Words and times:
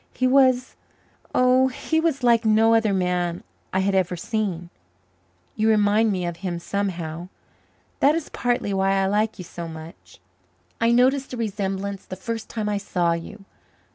He 0.15 0.25
was 0.25 0.75
oh, 1.35 1.67
he 1.67 1.99
was 1.99 2.23
like 2.23 2.43
no 2.43 2.73
other 2.73 2.91
man 2.91 3.43
I 3.71 3.81
had 3.81 3.93
ever 3.93 4.17
seen. 4.17 4.71
You 5.55 5.69
remind 5.69 6.11
me 6.11 6.25
of 6.25 6.37
him 6.37 6.57
somehow. 6.57 7.27
That 7.99 8.15
is 8.15 8.27
partly 8.29 8.73
why 8.73 8.93
I 8.93 9.05
like 9.05 9.37
you 9.37 9.43
so 9.45 9.67
much. 9.67 10.19
I 10.81 10.91
noticed 10.91 11.29
the 11.29 11.37
resemblance 11.37 12.03
the 12.07 12.15
first 12.15 12.49
time 12.49 12.67
I 12.67 12.79
saw 12.79 13.13
you. 13.13 13.45